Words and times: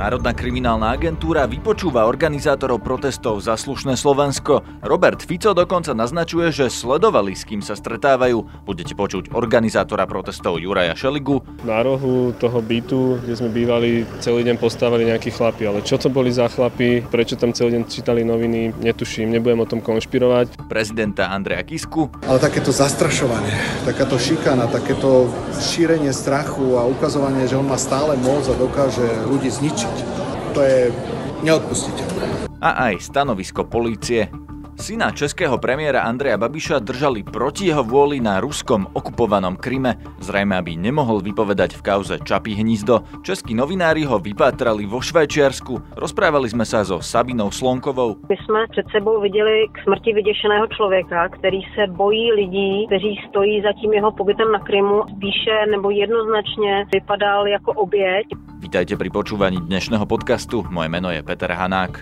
Národná 0.00 0.32
kriminálna 0.32 0.96
agentúra 0.96 1.44
vypočúva 1.44 2.08
organizátorov 2.08 2.80
protestov 2.80 3.44
za 3.44 3.52
slušné 3.52 4.00
Slovensko. 4.00 4.64
Robert 4.80 5.20
Fico 5.20 5.52
dokonca 5.52 5.92
naznačuje, 5.92 6.48
že 6.48 6.72
sledovali, 6.72 7.36
s 7.36 7.44
kým 7.44 7.60
sa 7.60 7.76
stretávajú. 7.76 8.64
Budete 8.64 8.96
počuť 8.96 9.36
organizátora 9.36 10.08
protestov 10.08 10.56
Juraja 10.56 10.96
Šeligu. 10.96 11.44
Na 11.68 11.84
rohu 11.84 12.32
toho 12.32 12.64
bytu, 12.64 13.20
kde 13.20 13.34
sme 13.36 13.52
bývali, 13.52 14.08
celý 14.24 14.40
deň 14.48 14.56
postávali 14.56 15.04
nejakí 15.04 15.36
chlapi. 15.36 15.68
Ale 15.68 15.84
čo 15.84 16.00
to 16.00 16.08
boli 16.08 16.32
za 16.32 16.48
chlapi, 16.48 17.04
prečo 17.04 17.36
tam 17.36 17.52
celý 17.52 17.76
deň 17.76 17.82
čítali 17.92 18.24
noviny, 18.24 18.80
netuším, 18.80 19.28
nebudem 19.28 19.60
o 19.60 19.68
tom 19.68 19.84
konšpirovať. 19.84 20.64
Prezidenta 20.64 21.28
Andreja 21.28 21.60
Kisku. 21.60 22.08
Ale 22.24 22.40
takéto 22.40 22.72
zastrašovanie, 22.72 23.84
takáto 23.84 24.16
šikana, 24.16 24.64
takéto 24.64 25.28
šírenie 25.60 26.16
strachu 26.16 26.80
a 26.80 26.88
ukazovanie, 26.88 27.44
že 27.44 27.60
on 27.60 27.68
má 27.68 27.76
stále 27.76 28.16
moc 28.16 28.48
a 28.48 28.56
dokáže 28.56 29.04
ľudí 29.28 29.52
zničiť 29.52 29.89
to 30.52 30.60
je 30.60 30.90
neodpustiteľné. 31.46 32.50
A 32.60 32.92
aj 32.92 33.00
stanovisko 33.00 33.64
polície. 33.64 34.28
Syna 34.80 35.12
českého 35.12 35.60
premiéra 35.60 36.08
Andreja 36.08 36.40
Babiša 36.40 36.80
držali 36.80 37.20
proti 37.20 37.68
jeho 37.68 37.84
vôli 37.84 38.16
na 38.16 38.40
ruskom 38.40 38.88
okupovanom 38.96 39.60
Kryme, 39.60 40.00
zrejme 40.24 40.56
aby 40.56 40.80
nemohol 40.80 41.20
vypovedať 41.20 41.76
v 41.76 41.84
kauze 41.84 42.16
Čapí 42.24 42.56
hnízdo. 42.56 43.04
Českí 43.20 43.52
novinári 43.52 44.08
ho 44.08 44.16
vypátrali 44.16 44.88
vo 44.88 45.04
Švajčiarsku. 45.04 46.00
Rozprávali 46.00 46.48
sme 46.48 46.64
sa 46.64 46.80
so 46.80 47.04
Sabinou 47.04 47.52
Slonkovou. 47.52 48.24
My 48.24 48.36
jsme 48.40 48.60
před 48.72 48.86
sebou 48.88 49.20
viděli 49.20 49.68
k 49.68 49.84
smrti 49.84 50.12
vyděšeného 50.16 50.66
člověka, 50.66 51.28
který 51.28 51.60
se 51.76 51.84
bojí 51.92 52.32
lidí, 52.32 52.88
kteří 52.88 53.20
stojí 53.28 53.62
za 53.62 53.72
tím 53.76 53.92
jeho 53.92 54.10
pobytem 54.12 54.52
na 54.52 54.58
Krymu. 54.64 55.04
Spíše 55.16 55.54
nebo 55.70 55.90
jednoznačně 55.90 56.88
vypadal 56.92 57.46
jako 57.46 57.72
oběť. 57.84 58.26
Vítajte 58.64 58.96
pri 58.96 59.12
počúvaní 59.12 59.60
dnešného 59.60 60.08
podcastu. 60.08 60.64
Moje 60.72 60.88
meno 60.88 61.12
je 61.12 61.20
Peter 61.20 61.52
Hanák. 61.52 62.00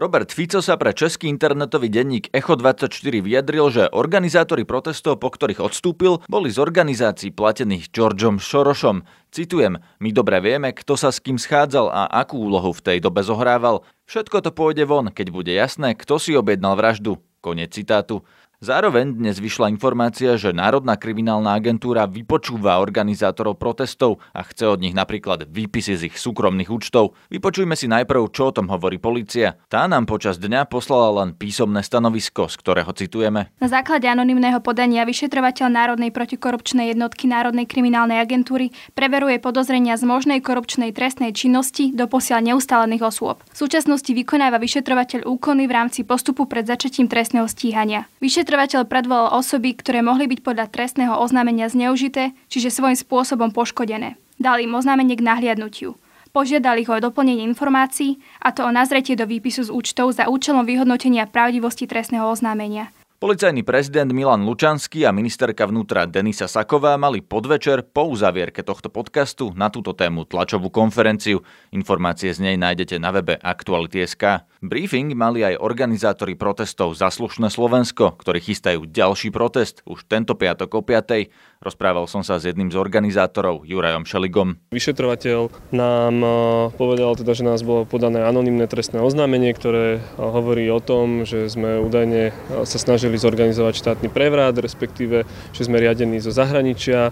Robert 0.00 0.32
Fico 0.32 0.64
sa 0.64 0.80
pre 0.80 0.96
český 0.96 1.28
internetový 1.28 1.92
denník 1.92 2.32
Echo24 2.32 3.20
vyjadril, 3.20 3.68
že 3.68 3.92
organizátori 3.92 4.64
protestov, 4.64 5.20
po 5.20 5.28
ktorých 5.28 5.60
odstúpil, 5.60 6.24
boli 6.24 6.48
z 6.48 6.56
organizácií 6.56 7.36
platených 7.36 7.92
Georgeom 7.92 8.40
Šorošom. 8.40 9.04
Citujem, 9.28 9.76
my 10.00 10.10
dobre 10.16 10.40
vieme, 10.40 10.72
kto 10.72 10.96
sa 10.96 11.12
s 11.12 11.20
kým 11.20 11.36
schádzal 11.36 11.92
a 11.92 12.08
akú 12.16 12.40
úlohu 12.48 12.72
v 12.72 12.80
tej 12.80 12.98
dobe 13.04 13.20
zohrával. 13.20 13.84
Všetko 14.08 14.40
to 14.40 14.56
pôjde 14.56 14.88
von, 14.88 15.12
keď 15.12 15.36
bude 15.36 15.52
jasné, 15.52 15.92
kto 15.92 16.16
si 16.16 16.32
objednal 16.32 16.80
vraždu. 16.80 17.20
Konec 17.44 17.76
citátu. 17.76 18.24
Zároveň 18.60 19.16
dnes 19.16 19.40
vyšla 19.40 19.72
informácia, 19.72 20.36
že 20.36 20.52
Národná 20.52 20.92
kriminálna 21.00 21.56
agentúra 21.56 22.04
vypočúva 22.04 22.76
organizátorov 22.76 23.56
protestov 23.56 24.20
a 24.36 24.44
chce 24.44 24.68
od 24.68 24.84
nich 24.84 24.92
napríklad 24.92 25.48
výpisy 25.48 25.96
z 25.96 26.12
ich 26.12 26.20
súkromných 26.20 26.68
účtov. 26.68 27.16
Vypočujme 27.32 27.72
si 27.72 27.88
najprv, 27.88 28.20
čo 28.28 28.52
o 28.52 28.56
tom 28.60 28.68
hovorí 28.68 29.00
policia. 29.00 29.56
Tá 29.72 29.88
nám 29.88 30.04
počas 30.04 30.36
dňa 30.36 30.68
poslala 30.68 31.24
len 31.24 31.32
písomné 31.32 31.80
stanovisko, 31.80 32.52
z 32.52 32.60
ktorého 32.60 32.92
citujeme. 32.92 33.48
Na 33.64 33.68
základe 33.72 34.04
anonymného 34.04 34.60
podania 34.60 35.08
vyšetrovateľ 35.08 35.66
Národnej 35.72 36.12
protikorupčnej 36.12 36.92
jednotky 36.92 37.32
Národnej 37.32 37.64
kriminálnej 37.64 38.20
agentúry 38.20 38.76
preveruje 38.92 39.40
podozrenia 39.40 39.96
z 39.96 40.04
možnej 40.04 40.44
korupčnej 40.44 40.92
trestnej 40.92 41.32
činnosti 41.32 41.96
do 41.96 42.04
posiaľ 42.04 42.52
neustálených 42.52 43.08
osôb. 43.08 43.40
V 43.40 43.64
súčasnosti 43.64 44.12
vykonáva 44.12 44.60
vyšetrovateľ 44.60 45.24
úkony 45.24 45.64
v 45.64 45.72
rámci 45.72 46.04
postupu 46.04 46.44
pred 46.44 46.68
začatím 46.68 47.08
trestného 47.08 47.48
stíhania. 47.48 48.04
Vyšetr 48.20 48.49
Vyšetrovateľ 48.50 48.90
predvolal 48.90 49.30
osoby, 49.38 49.78
ktoré 49.78 50.02
mohli 50.02 50.26
byť 50.26 50.42
podľa 50.42 50.74
trestného 50.74 51.14
oznámenia 51.22 51.70
zneužité, 51.70 52.34
čiže 52.50 52.74
svojím 52.74 52.98
spôsobom 52.98 53.54
poškodené. 53.54 54.18
Dali 54.42 54.66
im 54.66 54.74
oznámenie 54.74 55.14
k 55.14 55.22
nahliadnutiu. 55.22 55.94
Požiadali 56.34 56.82
ho 56.82 56.98
o 56.98 56.98
doplnenie 56.98 57.46
informácií, 57.46 58.18
a 58.42 58.50
to 58.50 58.66
o 58.66 58.74
nazretie 58.74 59.14
do 59.14 59.22
výpisu 59.22 59.70
z 59.70 59.70
účtov 59.70 60.18
za 60.18 60.26
účelom 60.26 60.66
vyhodnotenia 60.66 61.30
pravdivosti 61.30 61.86
trestného 61.86 62.26
oznámenia. 62.26 62.90
Policajný 63.20 63.68
prezident 63.68 64.08
Milan 64.16 64.48
Lučanský 64.48 65.04
a 65.04 65.12
ministerka 65.12 65.68
vnútra 65.68 66.08
Denisa 66.08 66.48
Saková 66.48 66.96
mali 66.96 67.20
podvečer 67.20 67.84
po 67.84 68.08
uzavierke 68.08 68.64
tohto 68.64 68.88
podcastu 68.88 69.52
na 69.52 69.68
túto 69.68 69.92
tému 69.92 70.24
tlačovú 70.24 70.72
konferenciu. 70.72 71.44
Informácie 71.68 72.32
z 72.32 72.40
nej 72.40 72.56
nájdete 72.56 72.96
na 72.96 73.12
webe 73.12 73.36
Aktuality.sk. 73.36 74.48
Briefing 74.64 75.12
mali 75.12 75.44
aj 75.44 75.60
organizátori 75.60 76.32
protestov 76.32 76.96
Zaslušné 76.96 77.52
Slovensko, 77.52 78.16
ktorí 78.16 78.40
chystajú 78.40 78.88
ďalší 78.88 79.28
protest 79.28 79.84
už 79.84 80.08
tento 80.08 80.32
piatok 80.32 80.68
o 80.76 80.80
5. 80.80 81.60
Rozprával 81.60 82.08
som 82.08 82.24
sa 82.24 82.40
s 82.40 82.48
jedným 82.48 82.72
z 82.72 82.80
organizátorov, 82.80 83.68
Jurajom 83.68 84.08
Šeligom. 84.08 84.56
Vyšetrovateľ 84.72 85.52
nám 85.76 86.14
e, 86.24 86.28
povedal 86.72 87.20
teda, 87.20 87.36
že 87.36 87.44
nás 87.44 87.60
bolo 87.60 87.84
podané 87.84 88.24
anonimné 88.24 88.64
trestné 88.64 88.96
oznámenie, 88.96 89.52
ktoré 89.52 89.96
e, 89.96 90.00
hovorí 90.16 90.72
o 90.72 90.80
tom, 90.80 91.28
že 91.28 91.52
sme 91.52 91.84
údajne 91.84 92.32
e, 92.32 92.64
sa 92.64 92.80
snažili 92.80 93.09
zorganizovať 93.18 93.74
štátny 93.80 94.08
prevrat, 94.12 94.54
respektíve, 94.58 95.24
že 95.50 95.62
sme 95.64 95.80
riadení 95.80 96.20
zo 96.20 96.30
zahraničia 96.30 97.10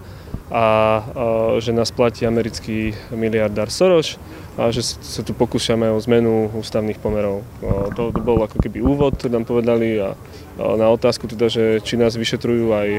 a 0.49 0.65
že 1.59 1.75
nás 1.75 1.89
platí 1.89 2.25
americký 2.25 2.93
miliardár 3.11 3.73
Soros 3.73 4.21
a 4.59 4.69
že 4.73 4.83
sa 4.83 5.21
tu 5.23 5.31
pokúšame 5.31 5.87
o 5.87 5.99
zmenu 6.03 6.51
ústavných 6.57 6.99
pomerov. 6.99 7.45
To, 7.95 8.11
to 8.11 8.19
bol 8.19 8.43
ako 8.43 8.59
keby 8.59 8.83
úvod, 8.83 9.19
nám 9.29 9.45
povedali 9.45 10.01
a 10.01 10.17
na 10.59 10.91
otázku 10.91 11.25
teda, 11.31 11.47
že 11.47 11.79
či 11.81 11.95
nás 11.95 12.19
vyšetrujú 12.19 12.75
aj 12.75 12.89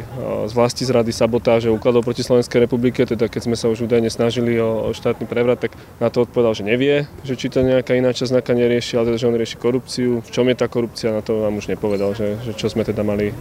z 0.49 0.53
vlasti 0.57 0.83
zrady 0.89 1.13
sabotáže 1.13 1.69
úkladov 1.69 2.09
proti 2.09 2.25
Slovenskej 2.25 2.65
republike, 2.65 3.05
teda 3.05 3.29
keď 3.29 3.41
sme 3.47 3.57
sa 3.57 3.69
už 3.69 3.85
údajne 3.85 4.09
snažili 4.09 4.57
o, 4.57 4.89
o 4.89 4.97
štátny 4.97 5.29
prevrat, 5.29 5.61
tak 5.61 5.77
na 6.01 6.09
to 6.09 6.25
odpovedal, 6.25 6.57
že 6.57 6.65
nevie, 6.65 7.05
že 7.23 7.37
či 7.37 7.53
to 7.53 7.61
nejaká 7.61 7.93
iná 7.93 8.11
časť 8.17 8.33
znaka 8.33 8.57
nerieši, 8.57 8.97
ale 8.97 9.13
teda, 9.13 9.19
že 9.21 9.29
on 9.29 9.37
rieši 9.37 9.57
korupciu. 9.61 10.11
V 10.25 10.31
čom 10.33 10.49
je 10.49 10.57
tá 10.57 10.67
korupcia, 10.67 11.13
na 11.13 11.21
to 11.21 11.45
vám 11.45 11.61
už 11.61 11.69
nepovedal, 11.69 12.17
že, 12.17 12.41
že 12.41 12.57
čo 12.57 12.73
sme 12.73 12.83
teda 12.87 13.05
mali, 13.05 13.37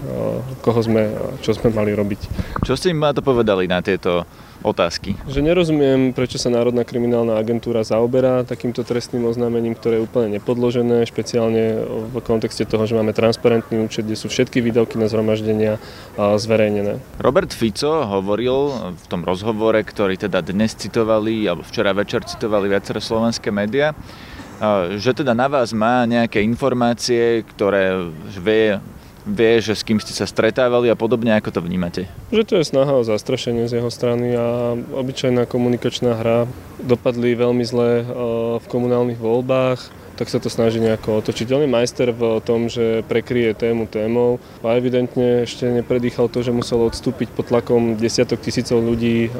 koho 0.62 0.80
sme, 0.84 1.10
čo 1.40 1.56
sme 1.56 1.72
mali 1.72 1.96
robiť. 1.96 2.22
Čo 2.68 2.76
ste 2.76 2.92
im 2.92 3.02
to 3.16 3.24
povedali 3.24 3.66
na 3.66 3.80
tieto 3.80 4.28
otázky. 4.60 5.16
Že 5.26 5.40
nerozumiem, 5.40 6.12
prečo 6.12 6.36
sa 6.36 6.52
Národná 6.52 6.84
kriminálna 6.84 7.40
agentúra 7.40 7.84
zaoberá 7.84 8.44
takýmto 8.44 8.84
trestným 8.84 9.24
oznámením, 9.24 9.76
ktoré 9.76 10.00
je 10.00 10.06
úplne 10.06 10.36
nepodložené, 10.36 11.08
špeciálne 11.08 11.80
v 12.12 12.16
kontexte 12.20 12.68
toho, 12.68 12.84
že 12.84 12.96
máme 12.96 13.16
transparentný 13.16 13.80
účet, 13.84 14.04
kde 14.04 14.20
sú 14.20 14.28
všetky 14.28 14.60
výdavky 14.60 15.00
na 15.00 15.08
zhromaždenia 15.08 15.80
zverejnené. 16.20 17.00
Robert 17.24 17.56
Fico 17.56 18.04
hovoril 18.04 18.92
v 18.96 19.06
tom 19.08 19.24
rozhovore, 19.24 19.80
ktorý 19.80 20.20
teda 20.20 20.44
dnes 20.44 20.76
citovali, 20.76 21.48
alebo 21.48 21.64
včera 21.64 21.96
večer 21.96 22.28
citovali 22.28 22.68
viaceré 22.68 23.00
slovenské 23.00 23.50
médiá, 23.56 23.96
že 25.00 25.16
teda 25.16 25.32
na 25.32 25.48
vás 25.48 25.72
má 25.72 26.04
nejaké 26.04 26.44
informácie, 26.44 27.48
ktoré 27.56 28.12
vie 28.36 28.76
vie, 29.30 29.62
že 29.62 29.78
s 29.78 29.86
kým 29.86 30.02
ste 30.02 30.12
sa 30.12 30.26
stretávali 30.26 30.90
a 30.90 30.98
podobne, 30.98 31.38
ako 31.38 31.54
to 31.54 31.62
vnímate? 31.62 32.10
Že 32.34 32.44
to 32.44 32.54
je 32.60 32.66
snaha 32.66 32.94
o 32.98 33.08
zastrašenie 33.08 33.70
z 33.70 33.80
jeho 33.80 33.94
strany 33.94 34.34
a 34.34 34.74
obyčajná 34.76 35.46
komunikačná 35.46 36.18
hra. 36.18 36.50
Dopadli 36.82 37.38
veľmi 37.38 37.64
zle 37.64 38.02
eh, 38.02 38.06
v 38.60 38.66
komunálnych 38.68 39.22
voľbách 39.22 40.00
tak 40.20 40.28
sa 40.28 40.44
to 40.44 40.52
snaží 40.52 40.84
nejako 40.84 41.24
otočiť. 41.24 41.48
On 41.56 41.64
je 41.64 41.72
majster 41.72 42.12
v 42.12 42.44
tom, 42.44 42.68
že 42.68 43.08
prekryje 43.08 43.56
tému 43.56 43.88
témou 43.88 44.44
a 44.60 44.76
evidentne 44.76 45.48
ešte 45.48 45.64
nepredýchal 45.72 46.28
to, 46.28 46.44
že 46.44 46.52
musel 46.52 46.84
odstúpiť 46.84 47.32
pod 47.32 47.48
tlakom 47.48 47.96
desiatok 47.96 48.44
tisícov 48.44 48.84
ľudí 48.84 49.32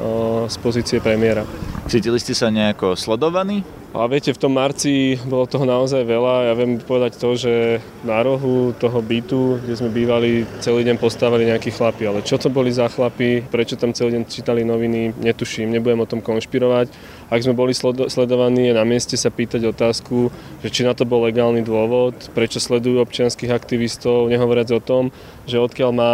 z 0.48 0.56
pozície 0.64 0.96
premiéra. 1.04 1.44
Cítili 1.84 2.16
ste 2.16 2.32
sa 2.32 2.48
nejako 2.48 2.96
sledovaní? 2.96 3.60
A 3.90 4.06
viete, 4.06 4.30
v 4.30 4.38
tom 4.38 4.54
marci 4.54 5.18
bolo 5.26 5.50
toho 5.50 5.66
naozaj 5.66 6.06
veľa. 6.06 6.46
Ja 6.46 6.54
viem 6.54 6.78
povedať 6.78 7.18
to, 7.18 7.34
že 7.34 7.82
na 8.06 8.22
rohu 8.22 8.70
toho 8.78 9.02
bytu, 9.02 9.58
kde 9.58 9.74
sme 9.74 9.90
bývali, 9.90 10.46
celý 10.62 10.86
deň 10.86 10.94
postávali 10.94 11.50
nejakí 11.50 11.74
chlapi. 11.74 12.06
Ale 12.06 12.22
čo 12.22 12.38
to 12.38 12.54
boli 12.54 12.70
za 12.70 12.86
chlapi, 12.86 13.42
prečo 13.50 13.74
tam 13.74 13.90
celý 13.90 14.14
deň 14.14 14.30
čítali 14.30 14.62
noviny, 14.62 15.18
netuším, 15.18 15.74
nebudem 15.74 16.06
o 16.06 16.10
tom 16.10 16.22
konšpirovať. 16.22 16.86
Ak 17.34 17.42
sme 17.42 17.58
boli 17.58 17.74
sledovaní, 17.74 18.70
je 18.70 18.78
na 18.78 18.86
mieste 18.86 19.18
sa 19.18 19.26
pýtať 19.26 19.66
otázku, 19.74 20.30
že 20.62 20.70
či 20.70 20.86
na 20.86 20.94
to 20.94 21.02
bol 21.02 21.26
legálny 21.26 21.66
dôvod, 21.66 22.14
prečo 22.30 22.62
sledujú 22.62 23.02
občianských 23.02 23.50
aktivistov, 23.50 24.30
nehovoriac 24.30 24.70
o 24.70 24.78
tom, 24.78 25.10
že 25.50 25.58
odkiaľ 25.58 25.90
má 25.90 26.12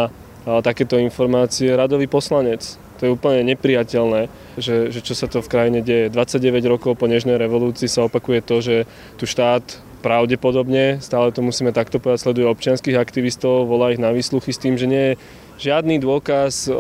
takéto 0.64 0.96
informácie 0.96 1.76
radový 1.76 2.08
poslanec. 2.08 2.81
To 2.98 3.02
je 3.06 3.14
úplne 3.14 3.44
nepriateľné, 3.52 4.28
že, 4.56 4.88
že 4.90 5.00
čo 5.04 5.12
sa 5.12 5.28
to 5.28 5.44
v 5.44 5.50
krajine 5.50 5.81
deje. 5.84 6.08
29 6.08 6.64
rokov 6.66 6.96
po 6.96 7.06
Nežnej 7.06 7.37
revolúcii 7.37 7.88
sa 7.88 8.08
opakuje 8.08 8.40
to, 8.40 8.56
že 8.64 8.76
tu 9.20 9.28
štát 9.28 9.62
pravdepodobne, 10.04 11.02
stále 11.02 11.34
to 11.34 11.43
musíme 11.43 11.75
takto 11.75 11.98
povedať, 11.98 12.31
sleduje 12.31 12.46
občianských 12.46 12.94
aktivistov, 12.94 13.66
volá 13.66 13.90
ich 13.90 13.98
na 13.98 14.14
výsluchy 14.14 14.54
s 14.54 14.62
tým, 14.62 14.78
že 14.78 14.87
nie 14.87 15.04
je 15.12 15.19
žiadny 15.56 15.98
dôkaz, 15.98 16.70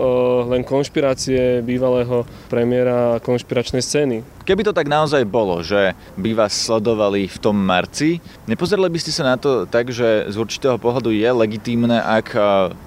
len 0.46 0.62
konšpirácie 0.62 1.64
bývalého 1.64 2.28
premiéra 2.46 3.18
konšpiračnej 3.24 3.82
scény. 3.82 4.35
Keby 4.46 4.62
to 4.62 4.70
tak 4.70 4.86
naozaj 4.86 5.26
bolo, 5.26 5.58
že 5.66 5.98
by 6.14 6.30
vás 6.38 6.54
sledovali 6.54 7.26
v 7.26 7.38
tom 7.42 7.58
marci, 7.58 8.22
nepozerali 8.46 8.86
by 8.86 8.98
ste 9.02 9.10
sa 9.10 9.26
na 9.26 9.34
to 9.34 9.66
tak, 9.66 9.90
že 9.90 10.30
z 10.30 10.36
určitého 10.38 10.78
pohľadu 10.78 11.10
je 11.10 11.26
legitímne, 11.34 11.98
ak 11.98 12.38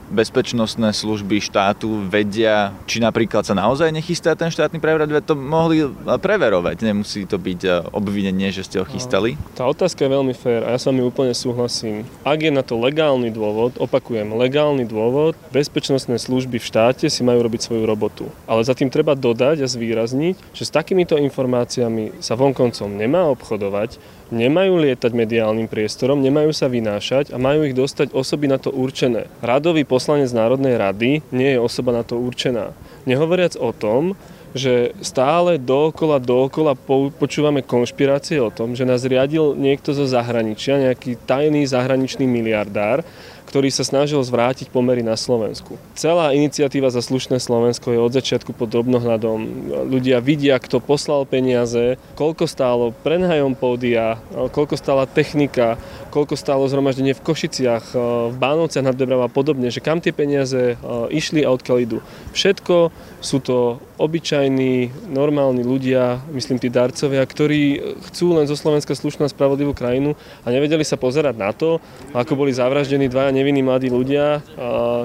bezpečnostné 0.07 0.95
služby 0.95 1.43
štátu 1.43 2.07
vedia, 2.07 2.71
či 2.87 3.03
napríklad 3.03 3.43
sa 3.43 3.51
naozaj 3.51 3.91
nechystá 3.91 4.39
ten 4.39 4.47
štátny 4.47 4.79
prevrat, 4.79 5.11
to 5.27 5.35
mohli 5.35 5.83
preverovať, 6.07 6.79
nemusí 6.79 7.27
to 7.27 7.35
byť 7.35 7.91
obvinenie, 7.91 8.55
že 8.55 8.63
ste 8.63 8.79
ho 8.79 8.87
chystali. 8.87 9.35
Tá 9.51 9.67
otázka 9.67 10.07
je 10.07 10.15
veľmi 10.15 10.31
fér 10.31 10.63
a 10.63 10.73
ja 10.73 10.79
s 10.79 10.87
vami 10.87 11.03
úplne 11.03 11.35
súhlasím. 11.35 12.07
Ak 12.23 12.39
je 12.39 12.55
na 12.55 12.63
to 12.63 12.79
legálny 12.79 13.35
dôvod, 13.35 13.75
opakujem, 13.75 14.31
legálny 14.31 14.87
dôvod, 14.87 15.35
bezpečnostné 15.51 16.15
služby 16.23 16.55
v 16.55 16.65
štáte 16.71 17.11
si 17.11 17.19
majú 17.19 17.43
robiť 17.43 17.67
svoju 17.67 17.83
robotu. 17.83 18.31
Ale 18.47 18.63
za 18.63 18.71
tým 18.71 18.87
treba 18.87 19.11
dodať 19.11 19.61
a 19.61 19.67
zvýrazniť, 19.67 20.55
že 20.55 20.63
s 20.63 20.71
takýmito 20.71 21.19
informáciami 21.19 21.48
sa 22.21 22.33
vonkoncom 22.37 22.89
nemá 22.93 23.25
obchodovať, 23.33 23.97
nemajú 24.29 24.77
lietať 24.85 25.11
mediálnym 25.11 25.65
priestorom, 25.65 26.21
nemajú 26.21 26.53
sa 26.53 26.69
vynášať 26.69 27.33
a 27.33 27.41
majú 27.41 27.65
ich 27.65 27.73
dostať 27.73 28.13
osoby 28.13 28.45
na 28.45 28.61
to 28.61 28.69
určené. 28.69 29.25
Radový 29.41 29.83
poslanec 29.83 30.29
Národnej 30.29 30.77
rady 30.77 31.25
nie 31.33 31.49
je 31.57 31.59
osoba 31.59 31.91
na 31.91 32.05
to 32.05 32.21
určená. 32.21 32.71
Nehovoriac 33.09 33.57
o 33.57 33.73
tom, 33.73 34.13
že 34.49 34.97
stále 35.05 35.61
dookola, 35.61 36.17
dookola 36.17 36.73
počúvame 37.13 37.61
konšpirácie 37.61 38.41
o 38.41 38.49
tom, 38.49 38.73
že 38.73 38.81
nás 38.81 39.05
riadil 39.05 39.53
niekto 39.53 39.93
zo 39.93 40.09
zahraničia, 40.09 40.89
nejaký 40.89 41.21
tajný 41.29 41.69
zahraničný 41.69 42.25
miliardár, 42.25 43.05
ktorý 43.49 43.73
sa 43.73 43.81
snažil 43.81 44.21
zvrátiť 44.21 44.69
pomery 44.69 45.01
na 45.01 45.17
Slovensku. 45.17 45.81
Celá 45.97 46.37
iniciatíva 46.37 46.93
za 46.93 47.01
slušné 47.01 47.41
Slovensko 47.41 47.89
je 47.89 47.99
od 47.99 48.13
začiatku 48.13 48.53
pod 48.53 48.69
drobnohľadom. 48.69 49.37
Ľudia 49.89 50.21
vidia, 50.21 50.61
kto 50.61 50.77
poslal 50.77 51.25
peniaze, 51.25 51.97
koľko 52.13 52.45
stálo 52.45 52.93
prenajom 53.01 53.57
pódia, 53.57 54.21
koľko 54.31 54.77
stála 54.77 55.09
technika, 55.09 55.81
koľko 56.13 56.37
stálo 56.37 56.69
zhromaždenie 56.69 57.17
v 57.17 57.25
Košiciach, 57.25 57.97
v 58.29 58.35
Bánovciach 58.37 58.85
nad 58.85 58.93
Debravou 58.93 59.25
a 59.25 59.31
podobne, 59.33 59.73
že 59.73 59.81
kam 59.81 59.97
tie 59.97 60.13
peniaze 60.13 60.77
išli 61.09 61.41
a 61.41 61.49
odkiaľ 61.49 61.77
idú. 61.81 61.97
Všetko 62.37 62.93
sú 63.19 63.37
to 63.41 63.81
obyčajní, 63.99 65.09
normálni 65.11 65.59
ľudia, 65.59 66.23
myslím 66.31 66.55
tí 66.55 66.71
darcovia, 66.71 67.19
ktorí 67.25 67.81
chcú 68.09 68.39
len 68.39 68.47
zo 68.47 68.55
Slovenska 68.55 68.95
slušnú 68.95 69.27
a 69.27 69.33
spravodlivú 69.33 69.75
krajinu 69.75 70.15
a 70.45 70.47
nevedeli 70.53 70.87
sa 70.87 70.95
pozerať 70.95 71.35
na 71.35 71.51
to, 71.51 71.83
ako 72.15 72.39
boli 72.39 72.55
zavraždení 72.55 73.11
dvaja 73.11 73.35
nevinní 73.39 73.63
mladí 73.63 73.87
ľudia, 73.87 74.43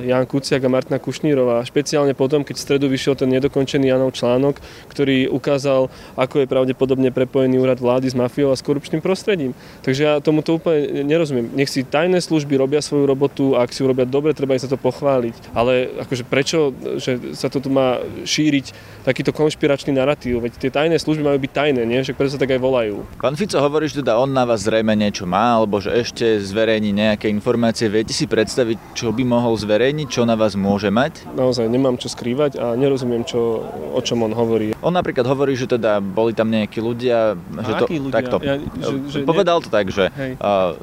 Jan 0.03 0.27
Kuciak 0.27 0.67
a 0.67 0.71
Martina 0.71 0.99
Kušnírová. 0.99 1.63
Špeciálne 1.63 2.19
potom, 2.19 2.43
keď 2.43 2.59
v 2.59 2.65
stredu 2.67 2.87
vyšiel 2.91 3.15
ten 3.15 3.31
nedokončený 3.31 3.87
Janov 3.87 4.19
článok, 4.19 4.59
ktorý 4.91 5.31
ukázal, 5.31 5.87
ako 6.19 6.43
je 6.43 6.51
pravdepodobne 6.51 7.15
prepojený 7.15 7.63
úrad 7.63 7.79
vlády 7.79 8.11
s 8.11 8.19
mafiou 8.19 8.51
a 8.51 8.59
s 8.59 8.67
korupčným 8.67 8.99
prostredím. 8.99 9.55
Takže 9.87 10.01
ja 10.03 10.13
tomuto 10.19 10.59
úplne 10.59 11.07
nerozumiem. 11.07 11.55
Nech 11.55 11.71
si 11.71 11.87
tajné 11.87 12.19
služby 12.19 12.59
robia 12.59 12.83
svoju 12.83 13.07
robotu 13.07 13.55
a 13.55 13.63
ak 13.63 13.71
si 13.71 13.81
ju 13.81 13.87
robia 13.87 14.03
dobre, 14.03 14.35
treba 14.35 14.59
im 14.59 14.63
sa 14.63 14.67
to 14.67 14.81
pochváliť. 14.81 15.55
Ale 15.55 15.95
akože 16.03 16.25
prečo, 16.27 16.75
že 16.99 17.39
sa 17.39 17.47
to 17.47 17.63
tu 17.63 17.71
má 17.71 18.03
šíriť 18.27 18.75
takýto 19.07 19.31
konšpiračný 19.31 19.95
narratív, 19.95 20.43
veď 20.43 20.59
tie 20.59 20.71
tajné 20.75 20.97
služby 20.99 21.23
majú 21.23 21.39
byť 21.39 21.53
tajné, 21.53 21.83
nie? 21.87 22.03
Však 22.03 22.17
preto 22.19 22.35
sa 22.35 22.41
tak 22.41 22.57
aj 22.57 22.61
volajú. 22.61 23.07
Pán 23.21 23.37
Fico 23.39 23.61
hovorí, 23.61 23.87
že 23.87 24.01
teda 24.01 24.17
on 24.17 24.33
na 24.33 24.49
vás 24.49 24.65
zrejme 24.65 24.97
niečo 24.97 25.29
má, 25.29 25.61
alebo 25.61 25.79
že 25.79 25.93
ešte 25.93 26.41
zverejní 26.41 26.91
nejaké 26.97 27.29
informácie. 27.29 27.93
Viete 27.93 28.17
si 28.17 28.24
predstaviť, 28.27 28.97
čo 28.97 29.11
by 29.11 29.23
mohol 29.27 29.55
zverejniť, 29.57 30.07
čo 30.09 30.23
na 30.25 30.35
vás 30.35 30.57
môže 30.59 30.89
mať? 30.89 31.29
Naozaj 31.33 31.67
nemám 31.69 31.97
čo 31.97 32.09
skrývať 32.11 32.59
a 32.59 32.75
nerozumiem, 32.75 33.23
čo, 33.27 33.65
o 33.93 34.01
čom 34.01 34.25
on 34.25 34.33
hovorí. 34.33 34.73
On 34.85 34.93
napríklad 34.93 35.25
hovorí, 35.25 35.57
že 35.57 35.71
teda 35.71 35.99
boli 36.03 36.37
tam 36.37 36.53
nejakí 36.53 36.79
ľudia, 36.81 37.35
a 37.35 37.61
že 37.63 37.73
to, 37.81 37.87
ľudia? 37.89 38.15
takto. 38.15 38.37
Ja, 38.41 38.61
že, 38.61 38.95
že 39.09 39.19
povedal 39.25 39.61
ne... 39.61 39.65
to 39.65 39.69
tak, 39.71 39.87
že 39.91 40.09
uh, 40.13 40.77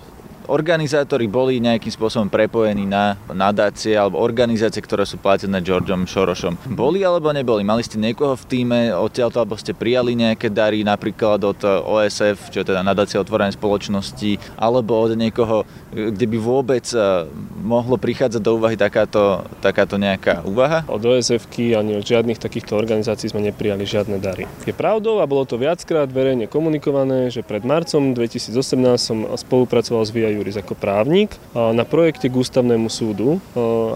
organizátori 0.48 1.30
boli 1.30 1.62
nejakým 1.62 1.92
spôsobom 1.92 2.30
prepojení 2.32 2.88
na 2.88 3.20
nadácie 3.30 3.94
alebo 3.94 4.18
organizácie, 4.18 4.82
ktoré 4.82 5.06
sú 5.06 5.22
platené 5.22 5.62
Georgeom 5.62 6.10
Sorosom. 6.10 6.58
Boli 6.66 7.06
alebo 7.06 7.30
neboli? 7.30 7.62
Mali 7.62 7.86
ste 7.86 8.02
niekoho 8.02 8.34
v 8.34 8.48
týme 8.48 8.80
odtiaľto, 8.96 9.42
alebo 9.44 9.60
ste 9.60 9.78
prijali 9.78 10.18
nejaké 10.18 10.50
dary 10.50 10.82
napríklad 10.82 11.44
od 11.44 11.60
OSF, 11.64 12.50
čo 12.50 12.62
je 12.64 12.70
teda 12.74 12.82
nadácia 12.82 13.22
otvorenej 13.22 13.56
spoločnosti, 13.56 14.58
alebo 14.58 14.98
od 14.98 15.14
niekoho, 15.14 15.68
kde 15.92 16.26
by 16.26 16.38
vôbec 16.42 16.86
eh, 16.96 17.28
mohlo 17.62 18.00
prichádzať 18.00 18.42
do 18.42 18.58
úvahy 18.58 18.80
takáto, 18.80 19.46
takáto 19.62 20.00
nejaká 20.00 20.42
úvaha? 20.48 20.82
Od 20.90 21.04
osf 21.04 21.46
ani 21.62 22.00
od 22.00 22.06
žiadnych 22.06 22.42
takýchto 22.42 22.74
organizácií 22.74 23.30
sme 23.30 23.44
neprijali 23.44 23.86
žiadne 23.86 24.18
dary. 24.18 24.48
Je 24.66 24.74
pravdou 24.74 25.20
a 25.22 25.30
bolo 25.30 25.46
to 25.46 25.60
viackrát 25.60 26.10
verejne 26.10 26.48
komunikované, 26.48 27.30
že 27.30 27.46
pred 27.46 27.62
marcom 27.62 28.16
2018 28.16 28.56
som 28.98 29.28
spolupracoval 29.36 30.04
s 30.08 30.12
VIA 30.12 30.31
Juris 30.34 30.58
ako 30.58 30.74
právnik 30.74 31.36
na 31.54 31.86
projekte 31.86 32.32
k 32.32 32.36
ústavnému 32.36 32.88
súdu. 32.88 33.38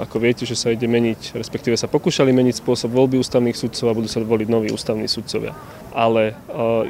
Ako 0.04 0.20
viete, 0.22 0.44
že 0.44 0.54
sa 0.54 0.70
ide 0.70 0.86
meniť, 0.86 1.34
respektíve 1.34 1.80
sa 1.80 1.90
pokúšali 1.90 2.30
meniť 2.36 2.62
spôsob 2.62 2.92
voľby 2.92 3.20
ústavných 3.20 3.58
sudcov 3.58 3.90
a 3.90 3.98
budú 3.98 4.12
sa 4.12 4.20
voliť 4.22 4.48
noví 4.52 4.70
ústavní 4.70 5.10
sudcovia. 5.10 5.56
Ale 5.96 6.36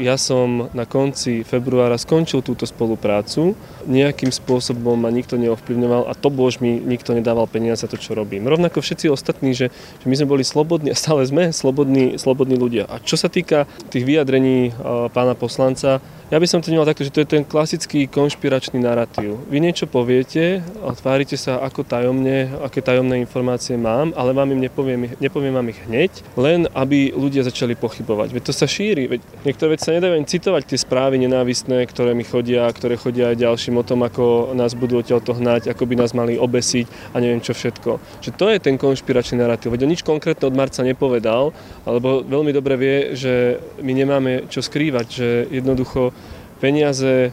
ja 0.02 0.18
som 0.18 0.74
na 0.74 0.90
konci 0.90 1.46
februára 1.46 1.96
skončil 2.02 2.42
túto 2.42 2.66
spoluprácu. 2.66 3.54
Nejakým 3.86 4.34
spôsobom 4.34 4.98
ma 4.98 5.14
nikto 5.14 5.38
neovplyvňoval 5.38 6.10
a 6.10 6.18
to 6.18 6.34
bož 6.34 6.58
mi 6.58 6.82
nikto 6.82 7.14
nedával 7.14 7.46
peniaze 7.46 7.86
za 7.86 7.92
to, 7.92 8.02
čo 8.02 8.18
robím. 8.18 8.50
Rovnako 8.50 8.82
všetci 8.82 9.14
ostatní, 9.14 9.54
že, 9.54 9.70
že 10.02 10.06
my 10.10 10.16
sme 10.18 10.32
boli 10.32 10.42
slobodní 10.42 10.90
a 10.90 10.98
stále 10.98 11.22
sme 11.28 11.54
slobodní, 11.54 12.18
slobodní 12.18 12.58
ľudia. 12.58 12.90
A 12.90 12.98
čo 12.98 13.14
sa 13.14 13.30
týka 13.30 13.70
tých 13.94 14.08
vyjadrení 14.08 14.74
pána 15.14 15.38
poslanca, 15.38 16.02
ja 16.34 16.42
by 16.42 16.48
som 16.50 16.58
to 16.58 16.74
nemal 16.74 16.90
takto, 16.90 17.06
že 17.06 17.14
to 17.14 17.22
je 17.22 17.38
ten 17.38 17.46
klasický 17.46 18.10
konšpiračný 18.10 18.82
narratív. 18.82 19.46
Vy 19.46 19.62
niečo 19.62 19.86
poviete 19.86 20.66
a 20.82 20.90
tvárite 20.98 21.38
sa 21.38 21.62
ako 21.62 21.86
tajomne, 21.86 22.50
aké 22.66 22.82
tajomné 22.82 23.22
informácie 23.22 23.78
mám, 23.78 24.10
ale 24.18 24.34
vám 24.34 24.50
im 24.58 24.66
nepoviem, 24.66 25.14
nepoviem 25.22 25.54
vám 25.54 25.70
ich 25.70 25.78
hneď, 25.86 26.12
len 26.34 26.66
aby 26.74 27.14
ľudia 27.14 27.46
začali 27.46 27.78
pochybovať. 27.78 28.34
Veď 28.34 28.44
to 28.50 28.54
sa 28.58 28.66
šíri. 28.66 29.06
Veď 29.06 29.22
niektoré 29.46 29.78
veci 29.78 29.86
sa 29.86 29.94
nedajú 29.94 30.18
citovať 30.26 30.64
tie 30.66 30.82
správy 30.82 31.22
nenávistné, 31.22 31.86
ktoré 31.86 32.18
mi 32.18 32.26
chodia, 32.26 32.66
ktoré 32.74 32.98
chodia 32.98 33.30
aj 33.30 33.46
ďalším 33.46 33.78
o 33.78 33.86
tom, 33.86 34.02
ako 34.02 34.58
nás 34.58 34.74
budú 34.74 35.06
odtiaľ 35.06 35.22
to 35.22 35.38
hnať, 35.38 35.70
ako 35.70 35.86
by 35.86 35.94
nás 35.94 36.18
mali 36.18 36.42
obesiť 36.42 37.14
a 37.14 37.22
neviem 37.22 37.38
čo 37.38 37.54
všetko. 37.54 38.02
Že 38.26 38.32
to 38.34 38.46
je 38.50 38.58
ten 38.66 38.76
konšpiračný 38.82 39.38
narratív. 39.46 39.78
Veď 39.78 39.86
on 39.86 39.94
nič 39.94 40.02
konkrétne 40.02 40.50
od 40.50 40.58
marca 40.58 40.82
nepovedal, 40.82 41.54
alebo 41.86 42.26
veľmi 42.26 42.50
dobre 42.50 42.74
vie, 42.82 42.98
že 43.14 43.62
my 43.86 43.94
nemáme 43.94 44.50
čo 44.50 44.66
skrývať, 44.66 45.06
že 45.06 45.28
jednoducho 45.54 46.16
peniaze 46.60 47.32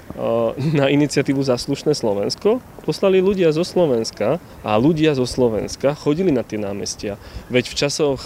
na 0.72 0.88
iniciatívu 0.88 1.42
Zaslušné 1.42 1.94
Slovensko 1.94 2.60
poslali 2.82 3.22
ľudia 3.22 3.54
zo 3.54 3.62
Slovenska 3.62 4.42
a 4.66 4.70
ľudia 4.76 5.14
zo 5.14 5.24
Slovenska 5.24 5.94
chodili 5.94 6.34
na 6.34 6.42
tie 6.42 6.58
námestia. 6.58 7.16
Veď 7.48 7.70
v 7.70 7.78
časoch 7.78 8.20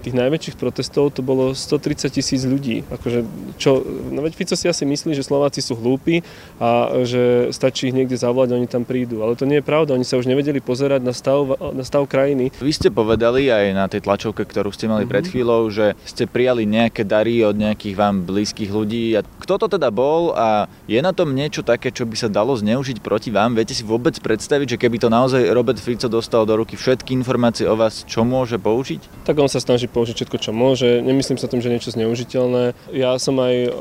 tých 0.00 0.14
najväčších 0.14 0.56
protestov 0.56 1.12
to 1.12 1.20
bolo 1.26 1.52
130 1.52 2.08
tisíc 2.14 2.42
ľudí. 2.46 2.86
Akože, 2.88 3.26
čo, 3.58 3.82
no 4.14 4.22
veď 4.22 4.32
Fico 4.38 4.54
si 4.54 4.70
asi 4.70 4.86
myslí, 4.86 5.12
že 5.12 5.26
Slováci 5.26 5.60
sú 5.60 5.74
hlúpi 5.74 6.22
a 6.62 7.02
že 7.02 7.50
stačí 7.50 7.90
ich 7.90 7.96
niekde 7.96 8.14
zavolať 8.14 8.54
a 8.54 8.58
oni 8.62 8.68
tam 8.70 8.86
prídu. 8.86 9.26
Ale 9.26 9.34
to 9.34 9.44
nie 9.44 9.58
je 9.60 9.66
pravda, 9.66 9.98
oni 9.98 10.06
sa 10.06 10.16
už 10.16 10.30
nevedeli 10.30 10.62
pozerať 10.62 11.02
na 11.02 11.12
stav, 11.12 11.58
na 11.74 11.82
stav 11.82 12.06
krajiny. 12.06 12.54
Vy 12.62 12.72
ste 12.72 12.88
povedali 12.94 13.50
aj 13.50 13.64
na 13.74 13.86
tej 13.90 14.06
tlačovke, 14.06 14.46
ktorú 14.46 14.70
ste 14.70 14.86
mali 14.86 15.04
mm-hmm. 15.04 15.12
pred 15.12 15.24
chvíľou, 15.26 15.62
že 15.68 15.98
ste 16.06 16.30
prijali 16.30 16.62
nejaké 16.68 17.02
dary 17.02 17.42
od 17.42 17.58
nejakých 17.58 17.94
vám 17.98 18.22
blízkych 18.22 18.70
ľudí. 18.70 19.18
A 19.18 19.26
kto 19.42 19.58
to 19.58 19.66
teda 19.66 19.90
bol 19.90 20.36
a 20.36 20.70
je 20.86 21.00
na 21.02 21.10
tom 21.10 21.34
niečo 21.34 21.66
také, 21.66 21.90
čo 21.90 22.06
by 22.06 22.16
sa 22.16 22.28
dalo 22.30 22.54
zneužiť 22.54 23.02
proti 23.02 23.34
vám? 23.34 23.56
Viete 23.56 23.74
si 23.74 23.82
vôbec 23.96 24.20
predstaviť, 24.20 24.76
že 24.76 24.80
keby 24.84 25.00
to 25.00 25.08
naozaj 25.08 25.40
Robert 25.56 25.80
Fico 25.80 26.04
dostal 26.12 26.44
do 26.44 26.52
ruky 26.52 26.76
všetky 26.76 27.16
informácie 27.16 27.64
o 27.64 27.72
vás, 27.72 28.04
čo 28.04 28.28
môže 28.28 28.60
použiť? 28.60 29.24
Tak 29.24 29.40
on 29.40 29.48
sa 29.48 29.56
snaží 29.56 29.88
použiť 29.88 30.20
všetko, 30.20 30.36
čo 30.36 30.52
môže. 30.52 31.00
Nemyslím 31.00 31.40
sa 31.40 31.48
tým, 31.48 31.64
že 31.64 31.72
niečo 31.72 31.96
zneužiteľné. 31.96 32.76
Ja 32.92 33.16
som 33.16 33.40
aj 33.40 33.72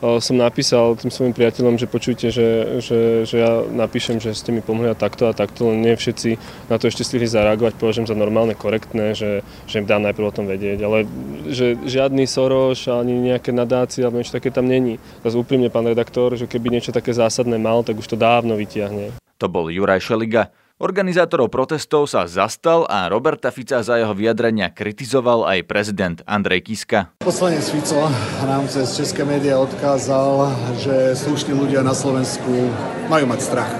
som 0.00 0.40
napísal 0.40 0.96
tým 0.96 1.12
svojim 1.12 1.36
priateľom, 1.36 1.76
že 1.76 1.84
počujte, 1.84 2.32
že, 2.32 2.80
že, 2.80 3.28
že 3.28 3.36
ja 3.36 3.60
napíšem, 3.68 4.16
že 4.16 4.32
ste 4.32 4.48
mi 4.48 4.64
pomohli 4.64 4.88
a 4.88 4.96
takto 4.96 5.28
a 5.28 5.36
takto, 5.36 5.68
len 5.68 5.84
nie 5.84 5.92
všetci 5.92 6.40
na 6.72 6.80
to 6.80 6.88
ešte 6.88 7.04
stihli 7.04 7.28
zareagovať, 7.28 7.76
považujem 7.76 8.08
za 8.08 8.16
normálne, 8.16 8.56
korektné, 8.56 9.12
že, 9.12 9.44
že 9.68 9.84
im 9.84 9.84
dám 9.84 10.08
najprv 10.08 10.24
o 10.24 10.36
tom 10.40 10.48
vedieť, 10.48 10.80
ale 10.80 11.04
že 11.52 11.76
žiadny 11.84 12.24
Soros 12.24 12.88
ani 12.88 13.12
nejaké 13.12 13.52
nadácie 13.52 14.00
alebo 14.00 14.24
niečo 14.24 14.40
také 14.40 14.48
tam 14.48 14.64
není. 14.64 14.96
Zase 15.20 15.36
úprimne, 15.36 15.68
pán 15.68 15.84
redaktor, 15.84 16.32
že 16.32 16.48
keby 16.48 16.80
niečo 16.80 16.96
také 16.96 17.12
zásadné 17.12 17.60
mal, 17.60 17.84
tak 17.84 18.00
už 18.00 18.08
to 18.08 18.16
dávno 18.16 18.56
vytiahne. 18.56 19.12
To 19.40 19.48
bol 19.48 19.72
Juraj 19.72 20.04
Šeliga. 20.04 20.52
Organizátorov 20.76 21.48
protestov 21.48 22.08
sa 22.08 22.28
zastal 22.28 22.84
a 22.88 23.08
Roberta 23.08 23.48
Fica 23.48 23.80
za 23.80 23.96
jeho 23.96 24.12
vyjadrenia 24.12 24.68
kritizoval 24.68 25.48
aj 25.48 25.64
prezident 25.64 26.20
Andrej 26.28 26.68
Kiska. 26.68 27.16
Poslanec 27.24 27.64
Fico 27.64 28.04
nám 28.44 28.68
cez 28.68 28.96
české 28.96 29.24
médiá 29.24 29.56
odkázal, 29.56 30.52
že 30.76 31.16
slušní 31.16 31.56
ľudia 31.56 31.80
na 31.80 31.96
Slovensku 31.96 32.68
majú 33.08 33.24
mať 33.28 33.40
strach. 33.40 33.72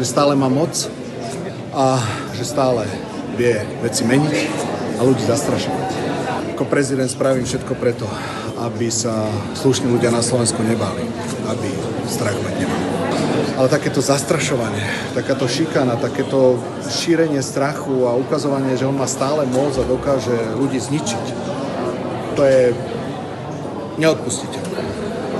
Že 0.00 0.04
stále 0.08 0.32
má 0.32 0.48
moc 0.48 0.72
a 1.76 2.00
že 2.32 2.48
stále 2.48 2.88
vie 3.36 3.60
veci 3.84 4.08
meniť 4.08 4.36
a 4.96 5.04
ľudí 5.04 5.24
zastrašovať. 5.28 5.88
Ako 6.56 6.68
prezident 6.68 7.08
spravím 7.08 7.44
všetko 7.44 7.76
preto, 7.76 8.08
aby 8.60 8.88
sa 8.88 9.28
slušní 9.56 9.92
ľudia 9.92 10.08
na 10.08 10.24
Slovensku 10.24 10.60
nebali, 10.64 11.04
aby 11.48 11.68
strach 12.08 12.36
mať 12.44 12.64
nemali. 12.64 12.91
Ale 13.62 13.70
takéto 13.70 14.02
zastrašovanie, 14.02 15.14
takáto 15.14 15.46
šikana, 15.46 15.94
takéto 15.94 16.58
šírenie 16.82 17.38
strachu 17.38 18.10
a 18.10 18.18
ukazovanie, 18.18 18.74
že 18.74 18.90
on 18.90 18.98
má 18.98 19.06
stále 19.06 19.46
moc 19.46 19.70
a 19.78 19.86
dokáže 19.86 20.34
ľudí 20.58 20.82
zničiť, 20.82 21.24
to 22.34 22.42
je 22.42 22.74
neodpustiteľné. 24.02 24.82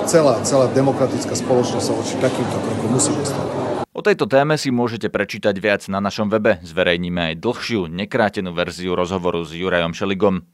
Celá, 0.07 0.39
celá 0.47 0.71
demokratická 0.71 1.35
spoločnosť 1.35 1.83
sa 1.83 1.99
voči 1.99 2.15
takýmto 2.23 2.63
krokom 2.63 2.95
musí 2.95 3.11
postaviť. 3.11 3.91
O 3.91 4.07
tejto 4.07 4.31
téme 4.31 4.55
si 4.55 4.71
môžete 4.71 5.11
prečítať 5.11 5.59
viac 5.59 5.83
na 5.91 5.99
našom 5.99 6.31
webe. 6.31 6.63
Zverejníme 6.63 7.35
aj 7.35 7.43
dlhšiu, 7.43 7.91
nekrátenú 7.91 8.55
verziu 8.55 8.95
rozhovoru 8.95 9.43
s 9.43 9.51
Jurajom 9.51 9.99
Šeligom. 9.99 10.47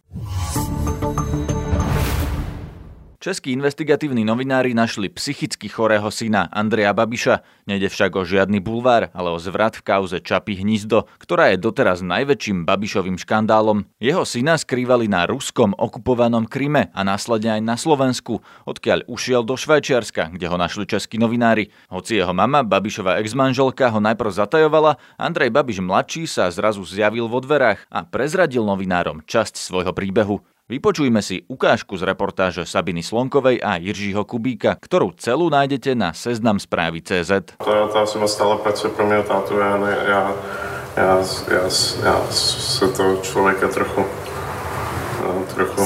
Českí 3.28 3.52
investigatívni 3.52 4.25
novinári 4.25 4.73
našli 4.73 5.12
psychicky 5.12 5.68
chorého 5.68 6.08
syna 6.08 6.49
Andreja 6.49 6.97
Babiša. 6.97 7.44
Nejde 7.68 7.92
však 7.92 8.16
o 8.16 8.25
žiadny 8.25 8.56
bulvár, 8.56 9.12
ale 9.12 9.28
o 9.28 9.37
zvrat 9.37 9.76
v 9.76 9.85
kauze 9.85 10.16
Čapy 10.16 10.56
hnízdo, 10.56 11.04
ktorá 11.20 11.52
je 11.52 11.61
doteraz 11.61 12.00
najväčším 12.00 12.64
Babišovým 12.64 13.20
škandálom. 13.20 13.85
Jeho 14.00 14.25
syna 14.25 14.56
skrývali 14.56 15.12
na 15.12 15.28
ruskom 15.28 15.76
okupovanom 15.76 16.49
Kryme 16.49 16.88
a 16.97 17.04
následne 17.04 17.61
aj 17.61 17.62
na 17.68 17.76
Slovensku, 17.76 18.40
odkiaľ 18.64 19.04
ušiel 19.04 19.44
do 19.44 19.61
Švajčiarska, 19.61 20.32
kde 20.32 20.49
ho 20.49 20.56
našli 20.56 20.88
českí 20.88 21.20
novinári. 21.20 21.68
Hoci 21.92 22.16
jeho 22.16 22.32
mama, 22.32 22.64
Babišova 22.64 23.20
exmanželka, 23.20 23.92
ho 23.92 24.00
najprv 24.00 24.32
zatajovala, 24.32 24.97
Andrej 25.20 25.52
Babiš 25.52 25.85
mladší 25.85 26.25
sa 26.25 26.49
zrazu 26.49 26.80
zjavil 26.88 27.28
vo 27.28 27.44
dverách 27.44 27.92
a 27.92 28.08
prezradil 28.08 28.64
novinárom 28.64 29.20
časť 29.20 29.61
svojho 29.61 29.92
príbehu. 29.92 30.40
Vypočujme 30.69 31.25
si 31.25 31.49
ukážku 31.49 31.97
z 31.97 32.05
reportáže 32.05 32.69
Sabiny 32.69 33.01
Slonkovej 33.01 33.57
a 33.65 33.81
Jiřího 33.81 34.21
Kubíka, 34.29 34.77
ktorú 34.77 35.17
celú 35.17 35.49
nájdete 35.49 35.97
na 35.97 36.13
seznam 36.13 36.61
správy 36.61 37.01
CZ. 37.01 37.57
Ta, 37.57 37.89
ta 37.89 38.05
osoba 38.05 38.29
stále 38.29 38.61
pracuje 38.61 38.93
pro 38.93 39.09
mého 39.09 39.25
tátu, 39.25 39.57
ja, 39.57 39.81
ne, 39.81 39.89
ja, 39.89 40.21
ja, 40.93 41.11
ja, 41.25 41.63
ja 42.05 42.15
sa 42.29 42.85
toho 42.93 43.17
človeka 43.25 43.73
trochu, 43.73 44.05
trochu 45.57 45.81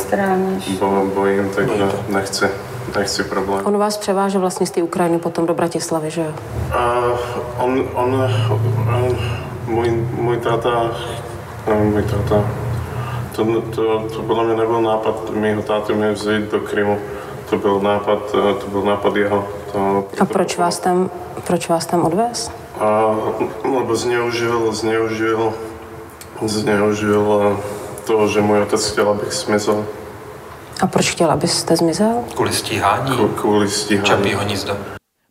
bo, 0.82 1.06
bojím, 1.14 1.46
takže 1.54 1.86
nechci, 2.10 2.50
nechci 2.98 3.22
problém. 3.30 3.62
On 3.62 3.78
vás 3.78 3.94
převáže 4.02 4.38
vlastně 4.38 4.66
z 4.66 4.70
té 4.70 4.82
Ukrajiny 4.82 5.22
potom 5.22 5.46
do 5.46 5.54
Bratislavy, 5.54 6.10
že 6.10 6.20
jo? 6.26 6.34
Uh, 6.74 7.18
on, 7.62 7.86
on, 7.94 8.10
on, 8.50 9.18
můj, 9.66 9.90
můj 10.18 10.36
táta, 10.42 10.90
můj 11.70 12.02
táta 12.02 12.61
to, 13.36 13.44
to, 13.74 13.82
to 14.12 14.18
podľa 14.22 14.44
mňa 14.44 14.56
nebol 14.56 14.80
nápad 14.82 15.30
mého 15.30 15.62
táty 15.62 15.92
mě 15.94 16.12
vzít 16.12 16.50
do 16.52 16.60
Krymu. 16.60 16.98
To 17.50 17.58
byl 17.58 17.80
nápad, 17.80 18.18
to 18.32 18.66
byl 18.68 18.82
nápad 18.82 19.16
jeho. 19.16 19.48
To, 19.72 20.04
A 20.20 20.24
proč 20.24 20.58
vás 20.58 20.78
tam, 20.78 21.10
proč 21.46 21.68
vás 21.68 21.86
tam 21.86 22.04
odvez? 22.04 22.50
A, 22.80 23.16
lebo 23.64 23.96
zneužil, 23.96 24.72
zneužil, 24.72 25.52
zneužil 26.46 27.58
to, 28.06 28.28
že 28.28 28.40
můj 28.40 28.60
otec 28.62 28.90
chtěl, 28.90 29.08
abych 29.10 29.32
zmizel. 29.32 29.84
A 30.80 30.86
proč 30.86 31.10
chtěl, 31.10 31.30
abyste 31.30 31.76
zmizel? 31.76 32.24
Kvůli 32.34 32.52
stíhání? 32.52 33.28
Kvůli 33.36 33.68
stíhání. 33.70 34.06
Čapího 34.06 34.40
hnízdo. 34.40 34.76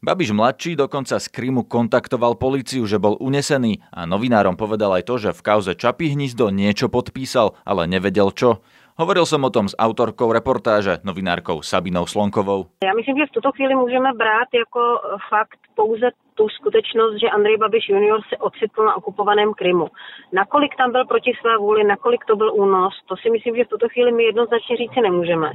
Babiš 0.02 0.34
mladší 0.34 0.82
dokonca 0.82 1.22
z 1.22 1.30
Krymu 1.30 1.62
kontaktoval 1.70 2.34
políciu, 2.34 2.90
že 2.90 2.98
bol 2.98 3.22
unesený 3.22 3.86
a 3.94 4.10
novinárom 4.10 4.58
povedal 4.58 4.98
aj 4.98 5.06
to, 5.06 5.22
že 5.22 5.30
v 5.30 5.46
kauze 5.46 5.78
Čapí 5.78 6.10
hnízdo 6.10 6.50
niečo 6.50 6.90
podpísal, 6.90 7.54
ale 7.62 7.86
nevedel 7.86 8.34
čo. 8.34 8.66
Hovoril 9.00 9.26
som 9.26 9.44
o 9.44 9.50
tom 9.50 9.68
s 9.72 9.76
autorkou 9.80 10.32
reportáže, 10.32 11.00
novinárkou 11.04 11.62
Sabinou 11.62 12.06
Slonkovou. 12.06 12.66
Já 12.84 12.94
myslím, 12.94 13.18
že 13.18 13.26
v 13.26 13.36
tuto 13.36 13.52
chvíli 13.52 13.76
můžeme 13.76 14.14
brát 14.14 14.48
jako 14.54 14.82
fakt 15.30 15.60
pouze 15.76 16.10
tu 16.36 16.50
skutečnost, 16.50 17.16
že 17.22 17.30
Andrej 17.30 17.58
Babiš 17.58 17.90
junior 17.90 18.22
se 18.30 18.38
ocitl 18.38 18.86
na 18.86 18.96
okupovaném 18.96 19.54
Krymu. 19.54 19.88
Nakolik 20.34 20.76
tam 20.76 20.92
byl 20.92 21.06
proti 21.06 21.32
své 21.42 21.58
vůli, 21.58 21.84
nakolik 21.84 22.26
to 22.26 22.36
byl 22.36 22.54
únos, 22.54 22.94
to 23.06 23.16
si 23.18 23.30
myslím, 23.30 23.56
že 23.56 23.64
v 23.66 23.74
tuto 23.74 23.90
chvíli 23.90 24.12
my 24.12 24.24
jednoznačně 24.24 24.78
říci 24.78 25.02
nemůžeme. 25.02 25.52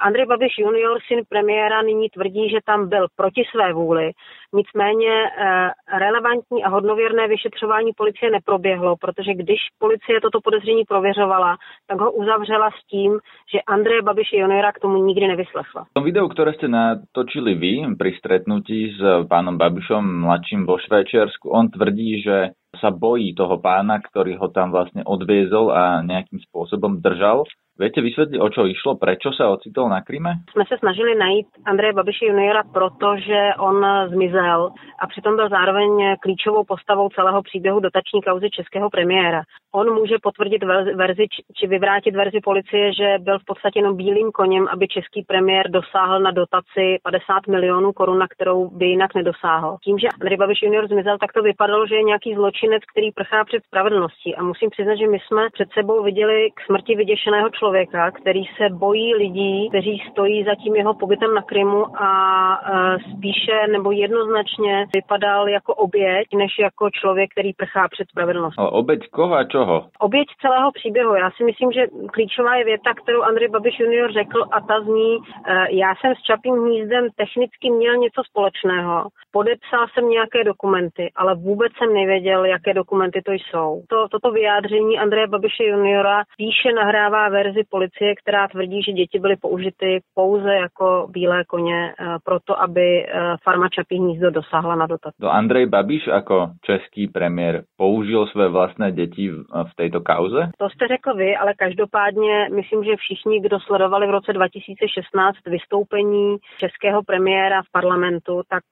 Andrej 0.00 0.26
Babiš 0.26 0.58
junior, 0.58 0.98
syn 1.08 1.20
premiéra, 1.28 1.82
nyní 1.82 2.08
tvrdí, 2.10 2.50
že 2.50 2.58
tam 2.64 2.88
byl 2.88 3.06
proti 3.16 3.42
své 3.50 3.72
vůli. 3.72 4.10
Nicméně 4.54 5.14
relevantní 5.98 6.64
a 6.64 6.68
hodnověrné 6.68 7.28
vyšetřování 7.28 7.92
policie 7.96 8.30
neproběhlo, 8.30 8.96
protože 9.00 9.34
když 9.34 9.60
policie 9.78 10.20
toto 10.20 10.40
podezření 10.40 10.84
prověřovala, 10.84 11.56
tak 11.86 12.00
ho 12.00 12.12
uzavřela 12.12 12.70
s 12.70 12.86
tím, 12.86 13.18
že 13.52 13.60
Andreje 13.68 14.02
Babiše 14.02 14.36
juniora 14.36 14.72
k 14.72 14.78
tomu 14.78 14.96
nikdy 15.04 15.26
nevyslechla. 15.28 15.84
V 15.84 15.96
tom 15.96 16.04
videu, 16.04 16.28
ktoré 16.28 16.52
ste 16.52 16.68
natočili 16.68 17.56
vy 17.56 17.72
pri 17.96 18.12
stretnutí 18.20 18.92
s 18.96 19.00
pánom 19.28 19.56
Babišom 19.56 20.04
mladším 20.28 20.68
vo 20.68 20.76
Švajčiarsku, 20.76 21.48
on 21.48 21.72
tvrdí, 21.72 22.20
že 22.20 22.52
sa 22.80 22.88
bojí 22.88 23.36
toho 23.36 23.60
pána, 23.60 24.00
ktorý 24.00 24.40
ho 24.40 24.48
tam 24.48 24.72
vlastne 24.72 25.04
odviezol 25.04 25.72
a 25.72 26.00
nejakým 26.00 26.40
spôsobom 26.48 27.04
držal. 27.04 27.44
Viete 27.72 28.04
vysvetliť, 28.04 28.36
o 28.36 28.48
čo 28.52 28.68
išlo? 28.68 29.00
Prečo 29.00 29.32
sa 29.32 29.48
ocitol 29.48 29.88
na 29.88 30.04
Kryme? 30.04 30.44
Jsme 30.52 30.64
se 30.68 30.78
snažili 30.78 31.14
najít 31.14 31.46
Andreje 31.64 31.92
Babiše 31.92 32.26
juniora, 32.26 32.62
protože 32.72 33.50
on 33.58 33.86
zmizel 34.08 34.70
a 35.00 35.06
přitom 35.06 35.36
byl 35.36 35.48
zároveň 35.48 36.16
klíčovou 36.20 36.64
postavou 36.64 37.08
celého 37.08 37.42
příběhu 37.42 37.80
dotační 37.80 38.22
kauzy 38.22 38.50
českého 38.50 38.90
premiéra. 38.90 39.42
On 39.74 39.94
může 39.94 40.16
potvrdit 40.22 40.62
verzi 40.94 41.26
či 41.56 41.66
vyvrátit 41.66 42.16
verzi 42.16 42.40
policie, 42.44 42.94
že 42.94 43.18
byl 43.20 43.38
v 43.38 43.44
podstatě 43.44 43.78
jenom 43.78 43.96
bílým 43.96 44.32
koněm, 44.32 44.68
aby 44.68 44.88
český 44.88 45.22
premiér 45.22 45.70
dosáhl 45.70 46.20
na 46.20 46.30
dotaci 46.30 46.98
50 47.02 47.46
milionů 47.48 47.92
korun, 47.92 48.18
na 48.18 48.28
kterou 48.28 48.70
by 48.70 48.86
jinak 48.86 49.14
nedosáhl. 49.14 49.76
Tím, 49.84 49.98
že 49.98 50.08
Andrej 50.08 50.36
Babiš 50.36 50.62
junior 50.62 50.86
zmizel, 50.88 51.18
tak 51.18 51.32
to 51.32 51.42
vypadalo, 51.42 51.86
že 51.86 51.94
je 51.94 52.02
nějaký 52.02 52.34
zločinec, 52.34 52.82
který 52.92 53.12
prchá 53.12 53.44
před 53.44 53.64
spravedlností. 53.64 54.36
A 54.36 54.42
musím 54.42 54.70
přiznat, 54.70 54.94
že 54.94 55.08
my 55.08 55.18
jsme 55.18 55.42
před 55.52 55.68
sebou 55.78 56.02
viděli 56.02 56.50
k 56.54 56.60
smrti 56.66 56.94
vyděšeného 56.96 57.48
člověka, 57.50 57.61
který 58.10 58.44
se 58.44 58.74
bojí 58.74 59.14
lidí, 59.14 59.68
kteří 59.68 60.02
stojí 60.10 60.44
za 60.44 60.54
tím 60.54 60.74
jeho 60.76 60.94
pobytem 60.94 61.34
na 61.34 61.42
Krymu 61.42 62.02
a 62.02 62.10
e, 62.54 62.98
spíše 62.98 63.66
nebo 63.72 63.92
jednoznačně 63.92 64.86
vypadal 64.94 65.48
jako 65.48 65.74
oběť, 65.74 66.26
než 66.34 66.58
jako 66.58 66.90
člověk, 66.90 67.30
který 67.30 67.52
prchá 67.52 67.88
před 67.88 68.08
spravedlností. 68.08 68.58
Ale 68.58 68.70
oběť 68.70 69.00
koho 69.10 69.34
a 69.34 69.44
čoho? 69.44 69.84
Oběť 69.98 70.28
celého 70.40 70.72
příběhu. 70.72 71.14
Já 71.14 71.30
si 71.30 71.44
myslím, 71.44 71.72
že 71.72 71.86
klíčová 72.12 72.56
je 72.56 72.64
věta, 72.64 72.94
kterou 72.94 73.22
Andrej 73.22 73.48
Babiš 73.48 73.80
junior 73.80 74.12
řekl 74.12 74.44
a 74.50 74.60
ta 74.60 74.80
zní, 74.80 75.16
e, 75.16 75.20
já 75.70 75.94
jsem 75.94 76.14
s 76.14 76.22
Čapím 76.22 76.54
hnízdem 76.54 77.08
technicky 77.16 77.70
měl 77.70 77.96
něco 77.96 78.22
společného. 78.30 79.08
Podepsal 79.32 79.86
jsem 79.88 80.08
nějaké 80.08 80.44
dokumenty, 80.44 81.12
ale 81.16 81.34
vůbec 81.34 81.72
jsem 81.78 81.94
nevěděl, 81.94 82.44
jaké 82.44 82.74
dokumenty 82.74 83.22
to 83.22 83.32
jsou. 83.32 83.82
To, 83.88 84.08
toto 84.08 84.30
vyjádření 84.30 84.98
Andreje 84.98 85.26
Babiše 85.26 85.64
juniora 85.64 86.22
píše 86.36 86.72
nahrává 86.72 87.28
verzi 87.28 87.51
policie, 87.70 88.14
která 88.14 88.48
tvrdí, 88.48 88.82
že 88.82 88.92
děti 88.92 89.18
byly 89.18 89.36
použity 89.36 90.00
pouze 90.14 90.54
jako 90.54 91.08
bílé 91.10 91.44
koně 91.44 91.94
proto, 92.24 92.60
aby 92.60 93.06
farma 93.42 93.68
Čapí 93.68 93.96
hnízdo 93.96 94.30
dosáhla 94.30 94.74
na 94.74 94.86
dotaci. 94.86 95.16
To 95.20 95.30
Andrej 95.30 95.66
Babiš 95.66 96.06
jako 96.06 96.50
český 96.64 97.08
premiér 97.08 97.62
použil 97.76 98.26
své 98.26 98.48
vlastné 98.48 98.92
děti 98.92 99.30
v 99.70 99.74
této 99.76 100.00
kauze? 100.00 100.50
To 100.58 100.70
jste 100.70 100.88
řekl 100.88 101.14
vy, 101.14 101.36
ale 101.36 101.54
každopádně 101.54 102.48
myslím, 102.54 102.84
že 102.84 102.96
všichni, 102.96 103.40
kdo 103.40 103.60
sledovali 103.60 104.06
v 104.06 104.10
roce 104.10 104.32
2016 104.32 105.36
vystoupení 105.46 106.36
českého 106.58 107.02
premiéra 107.02 107.62
v 107.62 107.72
parlamentu, 107.72 108.42
tak 108.48 108.64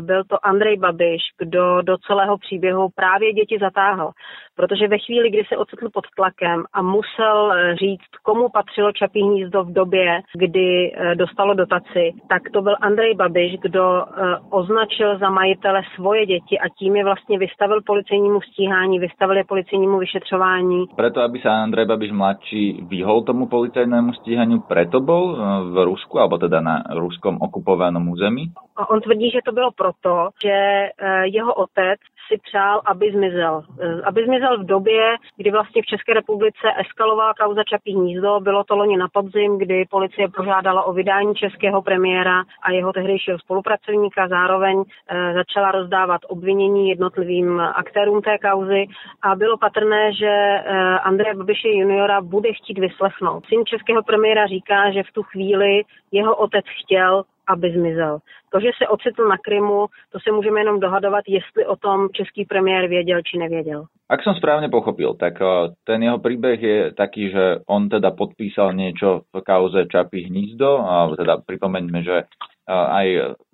byl 0.00 0.24
to 0.24 0.46
Andrej 0.46 0.76
Babiš, 0.76 1.22
kdo 1.38 1.82
do 1.82 1.98
celého 1.98 2.38
příběhu 2.38 2.88
právě 2.94 3.32
děti 3.32 3.58
zatáhl. 3.60 4.10
Protože 4.56 4.88
ve 4.88 4.98
chvíli, 4.98 5.30
kdy 5.30 5.44
se 5.48 5.56
ocitl 5.56 5.88
pod 5.92 6.04
tlakem 6.16 6.64
a 6.72 6.82
musel 6.82 7.52
říct, 7.74 8.10
komu 8.24 8.48
patřilo 8.48 8.92
Čapí 8.92 9.22
hnízdo 9.22 9.64
v 9.64 9.72
době, 9.72 10.20
kdy 10.34 10.92
dostalo 11.14 11.54
dotaci, 11.54 12.12
tak 12.28 12.42
to 12.52 12.62
byl 12.62 12.74
Andrej 12.80 13.14
Babiš, 13.14 13.52
kdo 13.60 14.04
označil 14.50 15.18
za 15.18 15.30
majitele 15.30 15.82
svoje 15.94 16.26
děti 16.26 16.58
a 16.58 16.68
tím 16.78 16.96
je 16.96 17.04
vlastně 17.04 17.38
vystavil 17.38 17.80
policejnímu 17.86 18.40
stíhání, 18.40 18.98
vystavil 18.98 19.36
je 19.36 19.44
policejnímu 19.44 19.98
vyšetřování. 19.98 20.86
Preto, 20.96 21.20
aby 21.20 21.38
sa 21.38 21.62
Andrej 21.62 21.86
Babiš 21.86 22.12
mladší 22.12 22.88
vyhol 22.88 23.22
tomu 23.22 23.46
policajnému 23.46 24.12
stíhaniu, 24.12 24.64
preto 24.68 25.00
bol 25.00 25.36
v 25.72 25.76
Rusku, 25.84 26.18
alebo 26.18 26.38
teda 26.38 26.60
na 26.60 26.82
ruskom 26.96 27.36
okupovanom 27.40 28.08
území? 28.08 28.50
On 28.88 29.00
tvrdí, 29.00 29.30
že 29.30 29.44
to 29.44 29.52
bylo 29.52 29.70
proto, 29.70 30.30
že 30.42 30.88
jeho 31.30 31.54
otec 31.54 32.00
si 32.28 32.38
přál, 32.38 32.80
aby 32.86 33.12
zmizel. 33.12 33.62
Eh, 33.80 34.00
aby 34.04 34.24
zmizel 34.24 34.58
v 34.58 34.66
době, 34.66 35.16
kdy 35.36 35.50
vlastně 35.50 35.82
v 35.82 35.86
České 35.86 36.14
republice 36.14 36.66
eskalovala 36.80 37.34
kauza 37.34 37.62
Čapí 37.64 37.94
hnízdo. 37.94 38.13
Bylo 38.40 38.64
to 38.64 38.76
loni 38.76 38.96
na 38.96 39.08
podzim, 39.12 39.58
kdy 39.58 39.84
policie 39.90 40.28
požádala 40.28 40.82
o 40.82 40.92
vydání 40.92 41.34
českého 41.34 41.82
premiéra 41.82 42.42
a 42.62 42.72
jeho 42.72 42.92
tehdejšího 42.92 43.38
spolupracovníka. 43.38 44.28
Zároveň 44.28 44.82
e, 44.82 45.34
začala 45.34 45.70
rozdávat 45.70 46.20
obvinění 46.28 46.88
jednotlivým 46.88 47.60
aktérům 47.60 48.22
té 48.22 48.38
kauzy 48.38 48.86
a 49.22 49.34
bylo 49.34 49.58
patrné, 49.58 50.12
že 50.12 50.26
e, 50.26 50.62
Andreje 50.98 51.34
Babiše 51.34 51.68
juniora 51.68 52.20
bude 52.20 52.52
chtít 52.52 52.78
vyslechnout. 52.78 53.46
Syn 53.46 53.64
českého 53.66 54.02
premiéra 54.02 54.46
říká, 54.46 54.90
že 54.90 55.02
v 55.02 55.12
tu 55.12 55.22
chvíli 55.22 55.82
jeho 56.14 56.36
otec 56.36 56.64
chtěl, 56.82 57.24
aby 57.46 57.72
zmizel. 57.72 58.18
To, 58.52 58.60
že 58.60 58.70
se 58.78 58.88
ocitl 58.88 59.28
na 59.28 59.36
Krymu, 59.36 59.86
to 60.12 60.18
se 60.20 60.32
můžeme 60.32 60.60
jenom 60.60 60.80
dohadovat, 60.80 61.24
jestli 61.28 61.66
o 61.66 61.76
tom 61.76 62.08
český 62.12 62.44
premiér 62.44 62.88
věděl 62.88 63.20
či 63.26 63.38
nevěděl. 63.38 63.84
Ak 64.04 64.20
som 64.20 64.36
správne 64.36 64.68
pochopil, 64.68 65.16
tak 65.16 65.40
eh, 65.40 65.72
ten 65.88 66.04
jeho 66.04 66.20
príbeh 66.20 66.60
je 66.60 66.78
taký, 66.92 67.32
že 67.32 67.64
on 67.64 67.88
teda 67.88 68.12
podpísal 68.12 68.76
niečo 68.76 69.24
v 69.32 69.40
kauze 69.40 69.88
Čapí 69.88 70.28
hnízdo, 70.28 70.76
a 70.76 71.08
teda 71.16 71.40
pripomeňme, 71.40 72.04
že 72.04 72.16
eh, 72.22 72.28
aj 72.68 73.06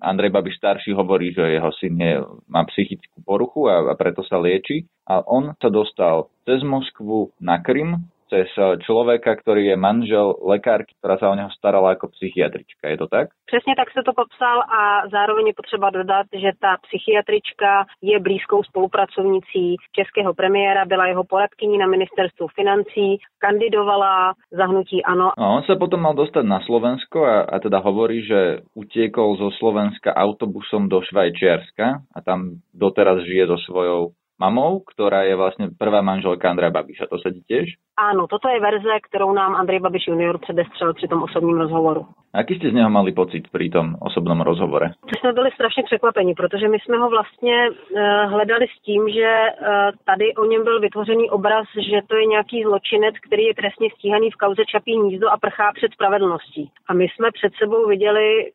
Andrej 0.03 0.35
Babiš 0.35 0.59
starší 0.59 0.91
hovorí, 0.91 1.31
že 1.31 1.55
jeho 1.55 1.71
syn 1.71 1.95
je, 1.95 2.19
má 2.51 2.67
psychickú 2.67 3.23
poruchu 3.23 3.71
a, 3.71 3.89
a 3.89 3.93
preto 3.95 4.27
sa 4.27 4.43
lieči. 4.43 4.91
A 5.07 5.23
on 5.23 5.55
sa 5.55 5.71
dostal 5.71 6.27
cez 6.43 6.59
Moskvu 6.67 7.31
na 7.39 7.63
Krym, 7.63 8.11
cez 8.31 8.47
eh, 8.55 8.79
človeka, 8.87 9.35
ktorý 9.35 9.75
je 9.75 9.77
manžel 9.77 10.39
lekárky, 10.39 10.95
ktorá 11.03 11.19
sa 11.19 11.27
o 11.27 11.35
neho 11.35 11.51
starala 11.51 11.99
ako 11.99 12.15
psychiatrička. 12.15 12.87
Je 12.87 12.97
to 12.97 13.07
tak? 13.11 13.35
Přesně 13.51 13.75
tak 13.75 13.91
se 13.91 14.01
to 14.05 14.13
popsal 14.13 14.57
a 14.79 14.81
zároveň 15.11 15.47
je 15.47 15.53
potřeba 15.53 15.89
dodat, 15.89 16.27
že 16.33 16.51
ta 16.59 16.77
psychiatrička 16.87 17.85
je 18.01 18.19
blízkou 18.19 18.63
spolupracovnicí 18.63 19.75
českého 19.91 20.33
premiéra, 20.33 20.85
byla 20.85 21.07
jeho 21.07 21.23
poradkyní 21.23 21.77
na 21.77 21.87
ministerstvu 21.87 22.47
financí, 22.47 23.19
kandidovala 23.39 24.33
za 24.51 24.65
hnutí 24.65 25.03
ANO. 25.03 25.31
No, 25.37 25.47
on 25.59 25.63
sa 25.67 25.75
potom 25.75 25.99
mal 25.99 26.15
dostať 26.15 26.45
na 26.47 26.63
Slovensko 26.63 27.25
a, 27.25 27.35
a 27.49 27.59
teda 27.59 27.83
hovorí, 27.83 28.23
že 28.23 28.63
utiekol 28.77 29.35
zo 29.35 29.49
Slovenska 29.59 30.13
autobusom 30.13 30.87
do 30.87 31.01
Švajčiarska 31.01 32.05
a 32.15 32.19
tam 32.21 32.61
doteraz 32.71 33.25
žije 33.27 33.47
so 33.47 33.57
svojou 33.57 34.15
mamou, 34.41 34.81
ktorá 34.81 35.29
je 35.29 35.37
vlastne 35.37 35.65
prvá 35.77 36.01
manželka 36.01 36.49
Andreja 36.49 36.73
Babiša. 36.73 37.05
To 37.05 37.21
sedí 37.21 37.45
tiež? 37.45 37.77
Áno, 37.93 38.25
toto 38.25 38.49
je 38.49 38.57
verze, 38.57 38.89
ktorou 39.05 39.29
nám 39.29 39.53
Andrej 39.53 39.85
Babiš 39.85 40.09
junior 40.09 40.41
předestřel 40.41 40.93
při 40.93 41.07
tom 41.07 41.23
osobním 41.23 41.61
rozhovoru. 41.61 42.09
Aký 42.33 42.55
ste 42.57 42.71
z 42.71 42.73
neho 42.73 42.89
mali 42.89 43.11
pocit 43.11 43.51
pri 43.51 43.69
tom 43.69 43.99
osobnom 43.99 44.41
rozhovore? 44.41 44.95
My 45.05 45.15
jsme 45.19 45.33
byli 45.33 45.49
strašně 45.51 45.83
překvapeni, 45.83 46.33
protože 46.33 46.67
my 46.67 46.77
jsme 46.79 46.97
ho 46.97 47.09
vlastně 47.09 47.69
uh, 47.69 48.31
hledali 48.31 48.65
s 48.67 48.81
tím, 48.81 49.09
že 49.09 49.29
uh, 49.29 49.67
tady 50.05 50.35
o 50.35 50.45
něm 50.45 50.63
byl 50.63 50.79
vytvořený 50.79 51.29
obraz, 51.29 51.67
že 51.75 52.01
to 52.07 52.15
je 52.15 52.25
nějaký 52.25 52.63
zločinec, 52.63 53.15
který 53.27 53.43
je 53.43 53.55
trestně 53.55 53.89
stíhaný 53.95 54.31
v 54.31 54.39
kauze 54.43 54.63
Čapí 54.65 54.95
hnízdo 54.95 55.29
a 55.29 55.37
prchá 55.37 55.71
před 55.73 55.93
spravedlností. 55.93 56.71
A 56.87 56.93
my 56.93 57.03
jsme 57.03 57.31
před 57.31 57.53
sebou 57.55 57.87
viděli 57.87 58.51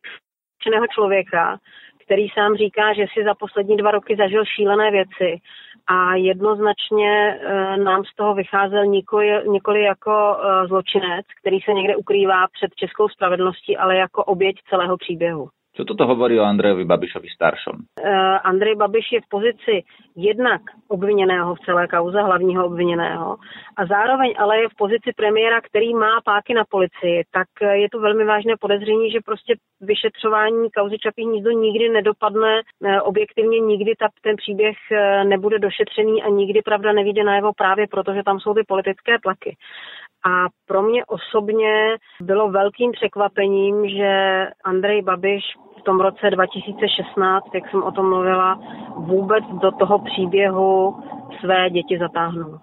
člověka, 0.89 1.57
který 2.07 2.27
sám 2.29 2.55
říká, 2.55 2.93
že 2.93 3.05
si 3.13 3.23
za 3.23 3.33
poslední 3.35 3.77
dva 3.77 3.91
roky 3.91 4.15
zažil 4.15 4.45
šílené 4.45 4.91
věci 4.91 5.29
a 5.87 6.15
jednoznačně 6.15 7.11
e, 7.11 7.77
nám 7.77 8.03
z 8.03 8.15
toho 8.15 8.35
vycházel 8.35 8.85
nikoli, 8.85 9.27
nikoli 9.47 9.83
jako 9.83 10.11
e, 10.11 10.67
zločinec, 10.67 11.25
který 11.41 11.59
se 11.59 11.73
někde 11.73 11.95
ukrývá 11.95 12.47
před 12.47 12.75
českou 12.75 13.09
spravedlností, 13.09 13.77
ale 13.77 13.95
jako 13.95 14.23
oběť 14.23 14.55
celého 14.69 14.97
příběhu. 14.97 15.49
Čo 15.77 15.85
toto 15.85 16.09
hovorí 16.09 16.41
o 16.41 16.49
Andrejovi 16.49 16.89
Babišovi 16.89 17.29
staršom? 17.29 18.01
Uh, 18.01 18.41
Andrej 18.41 18.75
Babiš 18.81 19.05
je 19.11 19.21
v 19.21 19.29
pozici 19.29 19.75
jednak 20.17 20.61
obviněného 20.87 21.55
v 21.55 21.59
celé 21.59 21.87
kauze, 21.87 22.21
hlavního 22.21 22.65
obviněného, 22.65 23.37
a 23.77 23.85
zároveň 23.85 24.33
ale 24.37 24.57
je 24.57 24.69
v 24.69 24.77
pozici 24.77 25.09
premiéra, 25.15 25.61
který 25.61 25.93
má 25.93 26.21
páky 26.25 26.53
na 26.53 26.63
policii, 26.69 27.23
tak 27.31 27.47
je 27.61 27.87
to 27.89 27.99
velmi 27.99 28.25
vážné 28.25 28.53
podezření, 28.59 29.11
že 29.11 29.19
prostě 29.25 29.55
vyšetřování 29.81 30.71
kauzy 30.71 30.97
Čapí 30.97 31.23
hnízdo 31.25 31.51
nikdy 31.51 31.89
nedopadne 31.89 32.61
uh, 32.61 32.97
objektivně, 33.03 33.59
nikdy 33.59 33.93
ta, 33.99 34.07
ten 34.21 34.35
příběh 34.35 34.77
nebude 35.23 35.59
došetřený 35.59 36.23
a 36.23 36.29
nikdy 36.29 36.61
pravda 36.61 36.93
nevíde 36.93 37.23
najevo 37.23 37.53
právě 37.53 37.85
proto, 37.87 38.13
že 38.13 38.23
tam 38.23 38.39
jsou 38.39 38.53
ty 38.53 38.63
politické 38.67 39.19
tlaky. 39.23 39.57
A 40.27 40.47
pro 40.67 40.81
mě 40.81 41.05
osobně 41.05 41.97
bylo 42.21 42.51
velkým 42.51 42.91
překvapením, 42.91 43.89
že 43.89 44.11
Andrej 44.63 45.01
Babiš 45.01 45.43
v 45.79 45.81
tom 45.81 45.99
roce 45.99 46.29
2016, 46.29 47.45
jak 47.53 47.69
jsem 47.69 47.83
o 47.83 47.91
tom 47.91 48.09
mluvila, 48.09 48.59
vůbec 48.97 49.43
do 49.61 49.71
toho 49.71 49.99
příběhu 49.99 50.95
své 51.39 51.69
děti 51.69 51.97
zatáhnul. 51.99 52.59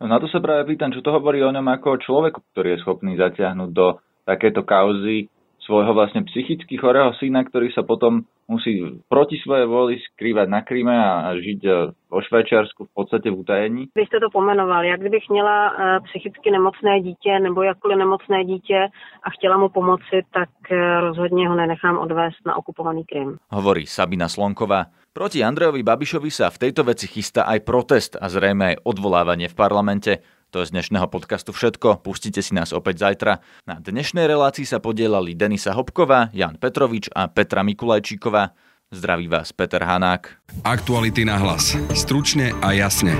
No 0.00 0.10
na 0.10 0.20
to 0.20 0.28
sa 0.28 0.42
práve 0.42 0.68
pýtam, 0.68 0.92
čo 0.92 1.00
to 1.00 1.14
hovorí 1.14 1.40
o 1.40 1.54
ňom 1.54 1.64
ako 1.64 1.96
o 1.96 2.02
človeku, 2.02 2.38
ktorý 2.52 2.76
je 2.76 2.82
schopný 2.82 3.16
zatiahnuť 3.16 3.70
do 3.70 3.96
takéto 4.26 4.66
kauzy 4.66 5.32
svojho 5.64 5.96
vlastne 5.96 6.22
psychicky 6.28 6.76
chorého 6.76 7.16
syna, 7.16 7.44
ktorý 7.44 7.72
sa 7.72 7.82
potom 7.82 8.28
musí 8.44 8.84
proti 9.08 9.40
svojej 9.40 9.64
voli 9.64 9.96
skrývať 10.12 10.46
na 10.52 10.60
Kríme 10.60 10.92
a 10.92 11.32
žiť 11.32 11.60
e, 11.64 11.70
vo 12.12 12.20
Švajčiarsku 12.20 12.84
v 12.84 12.92
podstate 12.92 13.32
v 13.32 13.40
utajení? 13.40 13.82
Vy 13.96 14.04
jste 14.06 14.20
to 14.20 14.28
pomenoval. 14.32 14.84
Jak 14.84 15.00
kdybych 15.00 15.28
měla 15.30 15.56
e, 15.68 15.72
psychicky 16.00 16.50
nemocné 16.50 17.00
dítě 17.00 17.38
nebo 17.40 17.62
jakkoliv 17.62 17.98
nemocné 17.98 18.44
dítě 18.44 18.88
a 19.22 19.30
chtěla 19.30 19.56
mu 19.56 19.68
pomoci, 19.68 20.22
tak 20.32 20.48
e, 20.70 21.00
rozhodně 21.00 21.48
ho 21.48 21.54
nenechám 21.54 21.98
odvést 21.98 22.46
na 22.46 22.56
okupovaný 22.56 23.04
Krym. 23.04 23.36
Hovorí 23.50 23.86
Sabina 23.86 24.28
Slonková. 24.28 24.84
Proti 25.14 25.46
Andrejovi 25.46 25.86
Babišovi 25.86 26.26
sa 26.26 26.50
v 26.50 26.58
tejto 26.58 26.82
veci 26.82 27.06
chystá 27.06 27.46
aj 27.46 27.62
protest 27.62 28.12
a 28.18 28.26
zrejme 28.26 28.74
aj 28.74 28.76
odvolávanie 28.82 29.46
v 29.46 29.54
parlamente. 29.54 30.12
To 30.50 30.60
je 30.60 30.68
z 30.68 30.74
dnešného 30.76 31.08
podcastu 31.08 31.54
všetko. 31.54 32.02
Pustite 32.02 32.42
si 32.42 32.52
nás 32.52 32.74
opäť 32.74 33.06
zajtra. 33.06 33.40
Na 33.64 33.80
dnešnej 33.80 34.28
relácii 34.28 34.66
sa 34.66 34.82
podielali 34.82 35.38
Denisa 35.38 35.72
Hopková, 35.72 36.34
Jan 36.34 36.58
Petrovič 36.58 37.08
a 37.14 37.30
Petra 37.30 37.62
Mikulajčíková. 37.62 38.52
Zdraví 38.92 39.26
vás 39.26 39.50
Peter 39.50 39.82
Hanák. 39.82 40.42
Aktuality 40.62 41.24
na 41.24 41.40
hlas. 41.40 41.74
Stručne 41.96 42.52
a 42.62 42.76
jasne. 42.76 43.14